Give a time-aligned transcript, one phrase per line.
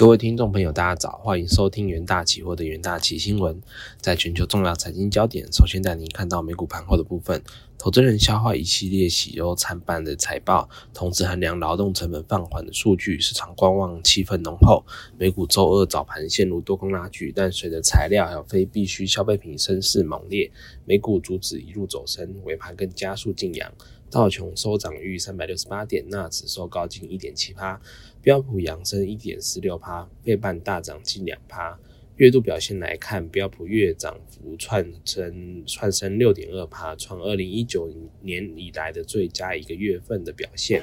[0.00, 3.60] 各位听众朋友，大家早，欢迎收听元大期货的元大期新闻。
[4.00, 7.42] 在全球重要财经焦点，首先带您看到美股盘后的部分。
[7.76, 14.82] 投资人消化一系列喜忧参半的财报，同时衡量劳动成本放缓的数据，市场观望气氛浓厚。
[15.18, 20.50] 美股周二早盘陷入多空拉锯，但随着材料还有非必需消费品升势猛烈，
[20.86, 23.70] 美股主指一路走升，尾盘更加速进扬。
[24.10, 27.80] 道琼收涨逾三百六十八点，纳指收高近一点七趴，
[28.20, 31.78] 标普扬升一点四六趴，费半大涨近两趴。
[32.16, 37.88] 月度表现来看，标普月涨幅窜升窜升六点二趴，创二零一九
[38.20, 40.82] 年以来的最佳一个月份的表现。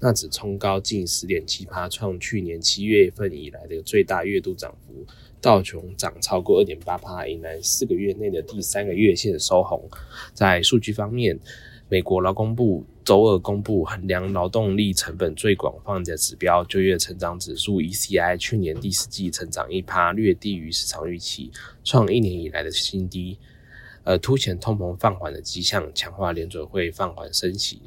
[0.00, 5.06] 纳指冲高近十点七趴，创去年七月份以来的最大月度涨幅。
[5.40, 9.88] 道琼涨超过二点八趴，迎来四个月内的第三个月线收红。
[10.34, 11.38] 在数据方面，
[11.88, 21.52] 美国劳工部周二公布衡量劳动力成本最广泛的指标——就业成长指数 （ECI），去年第四季成长一趴，略低于市场预期，
[21.84, 23.38] 创一年以来的新低。
[24.04, 27.80] 呃，凸显通膨放缓的迹象，强化联准会放缓升息。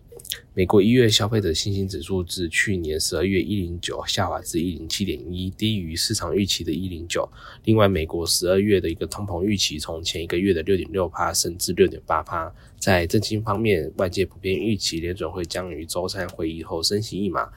[0.53, 7.29] 美国一月消费者信心指数自去年十二月一零九下滑至一零七点一，低于市场预期的一零九。
[7.65, 12.51] 另外，美国十二月的一个通膨预期从前一个月的六点六帕升至六点八帕。
[12.79, 17.47] 在政经方面，外界普遍预期联准会将于周三会议后升息一码。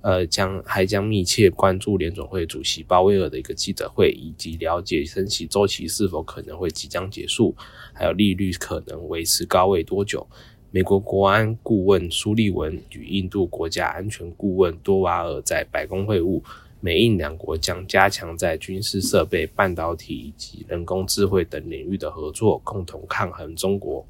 [0.00, 7.54] 呃，将还将密切关注联总会主席鲍威尔的一个记者会，以及了解升息周期是否可能会即将结束，
[7.92, 10.26] 还有利率可能维持高位多久。
[10.70, 16.42] 美国国安顾问苏利文与印度国家安全顾问多瓦尔在白宫会晤，
[16.80, 24.06] 美印两国将加强在军事设备、半导体以及人工智慧等领域的合作，共同抗衡中国。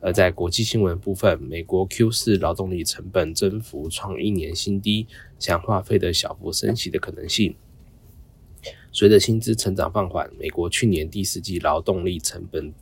[0.00, 5.06] 而在国际新闻部分，美国 Q 四劳动力成本增幅创一年新低，
[5.38, 7.54] 强化费的小幅升息的可能性。
[8.92, 12.72] 随着薪资成长放缓，美国去年第四季劳动力成本，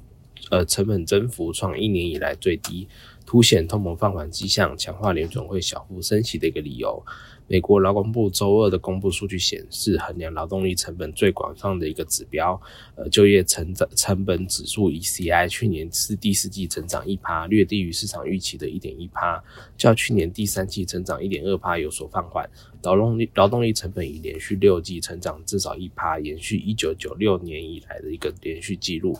[0.51, 2.89] 呃，成本增幅创一年以来最低。
[3.27, 7.05] 凸显通膨放缓迹象，强化联准会小幅升息的一个理由。
[7.47, 12.59] 美国劳工部周二的公布数据显示，衡量劳动力成本最广泛的一个指标，
[12.95, 19.43] 呃，就业成长成本指数 （ECI） 去年是第四季成长一趴，略低于市场预期的一点一趴，
[19.77, 22.49] 较去年第三季成长一点二趴有所放缓。
[22.83, 29.19] 劳动力劳动力成本已连续六季成长至少一趴，延续一九九六年以来的一个连续记录。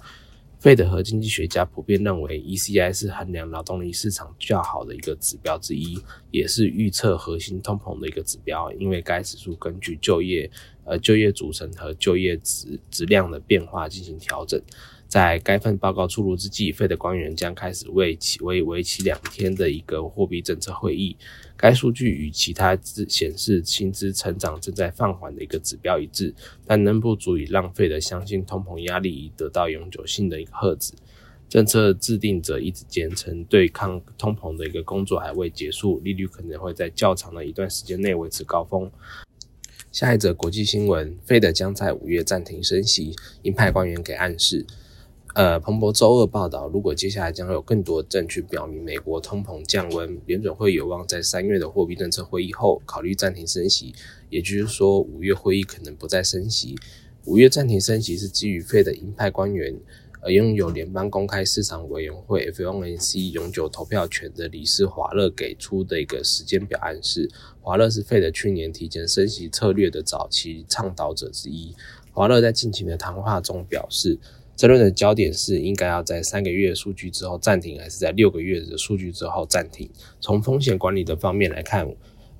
[0.59, 5.97] 费德和经济学家普遍认为，ECI 是衡量劳动力市场较好的一个指标之一，
[6.33, 10.51] 也是预测核心通膨的一个指标，因为该指数根据就业、
[10.85, 14.61] 呃就业组成和就业质质量的变化进行调整。
[15.09, 21.17] 在该份报告出炉之际，费的官员将开始为其为为期两天的一个货币政策会议。
[21.57, 26.35] 该数据与其他指显示薪资成长正在放缓的一个指标一致，
[26.67, 30.93] 但仍不足以浪费的相信通膨压力已得到永久性的一个遏制。
[31.49, 38.93] 政策制定者一直坚称，对抗通膨的一个工作还未结束，利率可能会在较长的一段时间内维持高峰。
[39.91, 44.67] 下一则国际新闻，费德将在五月暂停升息，鹰派官员给暗示。
[45.35, 53.95] 呃，彭博周二报道，如果接下来将有更多证据表明美国通膨降温，联准会有望在三月的货币政策会议后考虑暂停升息。
[54.31, 56.75] 也就是说，五月会议可能不再升息。
[57.25, 59.79] 五月暂停升息是基于费的鹰派官员，
[60.23, 67.31] 而拥有联邦公开市场委员会 （FOMC） 永久投票权的理事华勒给出的一个时间表暗示。
[67.61, 71.77] 华勒是费的去年提前升息策略的早期倡导者之一。
[72.13, 74.19] 华勒在近期的谈话中表示。
[74.59, 79.89] 争论的焦点是应该要在三个月数据之后暂停，还是在六个月的数据之后暂停？
[80.21, 81.89] 从风险管理的方面来看，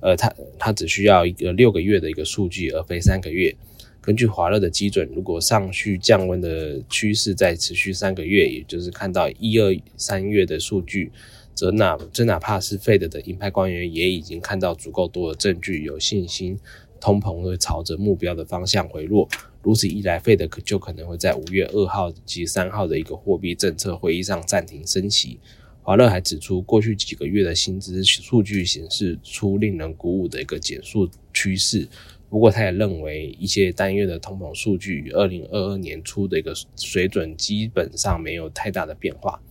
[0.01, 3.55] 呃，它它只需要一个六个月的一个数据，而非三个月。
[4.01, 11.13] 根据华勒的基准，如果上续降温的趋势在持续三个月，也就是看到一二三月的数据，
[11.53, 16.59] 则哪这哪怕是费德的鹰派官员也已经看到足够多的证据，有信心
[16.99, 19.27] 通膨会朝着目标的方向回落。
[19.61, 25.39] 如此一来，费德可就可能会在五月二号及三号的一个货币政策会议上暂停升息。
[25.81, 31.87] 华勒还指出，过去几个月的薪资数据显示出令人鼓舞的一个减速趋势。
[32.29, 39.41] 不过，他也认为一些单月的通膨数据与二零二二年初的一个水准基本上没有太大的变化。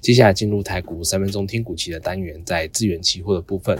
[0.00, 3.78] 接下来进入台股三分钟听股期的单元，在资源期货的部分。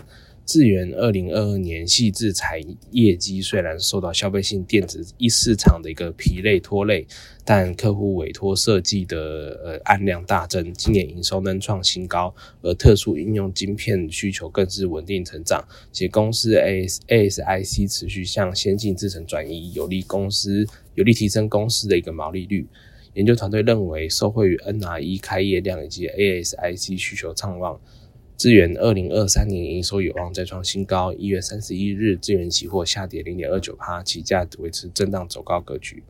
[0.51, 2.59] 智源二零二二年细制产
[2.91, 7.07] 业绩虽然受到消费性电子一市场的一个疲累拖累，
[7.45, 20.67] 但客户委托设计的呃案量大增，今年营收能创新高，而特殊应用晶片需求更是稳定成长，且公司 A S A S I C 持续向先进制程转移，有利公司
[20.97, 22.67] 有利提升公司的一个毛利率。
[23.15, 27.81] 研究团队认为，受惠于 N R E 开业量以及 A S I C 需求畅旺。
[28.41, 31.13] 资源二零二三年营收有望再创新高。
[31.13, 36.03] 一月三十一日，资源期货下跌零点二九%，起价维持震荡走高格局。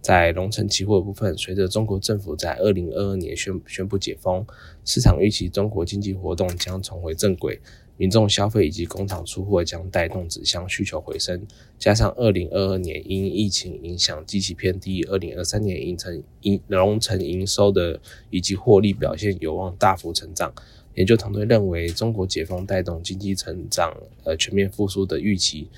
[0.00, 4.46] 在龙城期货部分，随着中国政府在二零二二年宣宣布解封，
[4.84, 7.60] 市场预期中国经济活动将重回正轨，
[7.96, 11.44] 民众消费以及工厂出货将带动纸箱需求回升。
[11.80, 18.00] 加上二零二二年因疫情影响基期偏低，二零二三年营成营龙城营收的
[18.30, 20.54] 以及获利表现有望大幅成长。
[20.94, 25.68] 研究团队认为，中国解封带动经济成长，呃，全面复苏的预期，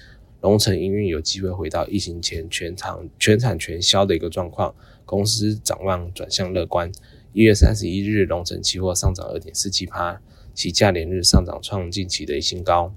[0.40, 4.74] 龙城营运有机会回到疫情前全场全产全销的一个状况，
[5.04, 6.90] 公司展望转向乐观。
[7.32, 10.20] 一月三十一日，龙城期货上涨二点四七趴，
[10.52, 12.92] 其价连日上涨创近期的新高。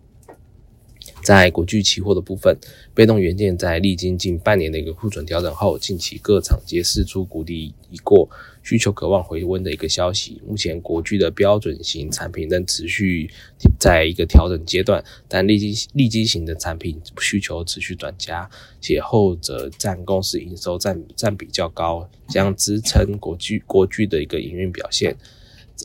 [1.24, 2.58] 在国巨期货的部分，
[2.94, 8.30] 被动元件在历经近半年的一个库存调整后，近期各厂皆释出谷底已过，
[8.68, 10.42] 需求渴望回温的一个消息。
[10.46, 13.32] 目前国巨的标准型产品仍持续
[13.80, 18.50] 在一个调整阶段，但立基立基型的产品需求持续转加，
[18.82, 25.16] 且后者占公司营收占占比较高，将支撑国巨国巨的一个营运表现。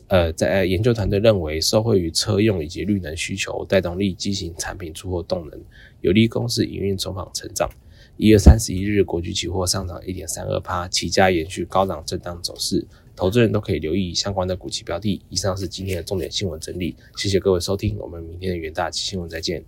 [0.07, 5.61] 呃，在研究团队认为，受惠于车用以及绿能需求，带动力机型产品出货动能，
[6.01, 7.69] 有利公司营运走访成长。
[8.17, 15.19] 一月三十一日，国际期货上涨一点三二趴，期价延续高档震荡走势，投资人都可以留意相关的股期标的。
[15.29, 19.63] 以上是今天的重点新闻整理，谢谢各位收听，我们明天的元大新闻再见。